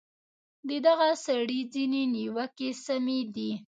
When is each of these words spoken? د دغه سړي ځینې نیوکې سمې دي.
د 0.67 0.71
دغه 0.87 1.09
سړي 1.25 1.61
ځینې 1.73 2.01
نیوکې 2.15 2.69
سمې 2.85 3.19
دي. 3.35 3.51